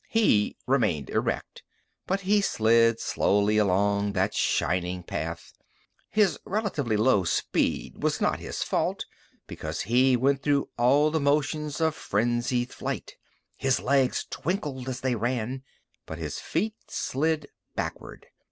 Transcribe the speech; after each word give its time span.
He 0.09 0.57
remained 0.65 1.11
erect, 1.11 1.61
but 2.07 2.21
he 2.21 2.41
slid 2.41 2.99
slowly 2.99 3.59
along 3.59 4.13
that 4.13 4.33
shining 4.33 5.03
path. 5.03 5.53
His 6.09 6.39
relatively 6.43 6.97
low 6.97 7.23
speed 7.23 8.01
was 8.01 8.19
not 8.19 8.39
his 8.39 8.63
fault, 8.63 9.05
because 9.45 9.81
he 9.81 10.17
went 10.17 10.41
through 10.41 10.69
all 10.75 11.11
the 11.11 11.19
motions 11.19 11.79
of 11.79 11.93
frenzied 11.93 12.73
flight. 12.73 13.15
His 13.55 13.79
legs 13.79 14.25
twinkled 14.27 14.89
as 14.89 15.01
he 15.01 15.13
ran. 15.13 15.61
But 16.07 16.17
his 16.17 16.39
feet 16.39 16.73
slid 16.89 17.49
backward. 17.75 18.25